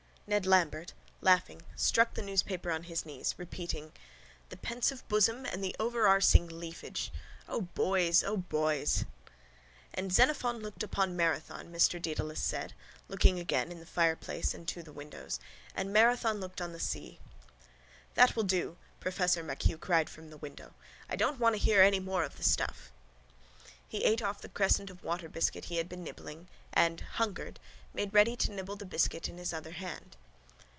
Ned 0.27 0.45
Lambert, 0.45 0.93
laughing, 1.19 1.61
struck 1.75 2.13
the 2.13 2.21
newspaper 2.21 2.71
on 2.71 2.83
his 2.83 3.05
knees, 3.05 3.35
repeating: 3.37 3.91
—The 4.47 4.55
pensive 4.55 5.05
bosom 5.09 5.45
and 5.45 5.61
the 5.61 5.75
overarsing 5.77 6.47
leafage. 6.47 7.11
O 7.49 7.59
boys! 7.59 8.23
O 8.23 8.37
boys! 8.37 9.03
—And 9.93 10.13
Xenophon 10.13 10.61
looked 10.61 10.83
upon 10.83 11.17
Marathon, 11.17 11.67
Mr 11.69 12.01
Dedalus 12.01 12.39
said, 12.39 12.73
looking 13.09 13.39
again 13.41 13.73
on 13.73 13.79
the 13.81 13.85
fireplace 13.85 14.53
and 14.53 14.65
to 14.69 14.81
the 14.81 14.93
window, 14.93 15.27
and 15.75 15.91
Marathon 15.91 16.39
looked 16.39 16.61
on 16.61 16.71
the 16.71 16.79
sea. 16.79 17.19
—That 18.13 18.33
will 18.37 18.43
do, 18.45 18.77
professor 19.01 19.43
MacHugh 19.43 19.81
cried 19.81 20.09
from 20.09 20.29
the 20.29 20.37
window. 20.37 20.73
I 21.09 21.17
don't 21.17 21.41
want 21.41 21.55
to 21.55 21.61
hear 21.61 21.81
any 21.81 21.99
more 21.99 22.23
of 22.23 22.37
the 22.37 22.43
stuff. 22.43 22.89
He 23.85 24.05
ate 24.05 24.21
off 24.21 24.39
the 24.41 24.47
crescent 24.47 24.89
of 24.89 25.03
water 25.03 25.27
biscuit 25.27 25.65
he 25.65 25.75
had 25.75 25.89
been 25.89 26.05
nibbling 26.05 26.47
and, 26.71 27.01
hungered, 27.01 27.59
made 27.93 28.13
ready 28.13 28.37
to 28.37 28.51
nibble 28.53 28.77
the 28.77 28.85
biscuit 28.85 29.27
in 29.27 29.37
his 29.37 29.51
other 29.51 29.71
hand. 29.71 30.15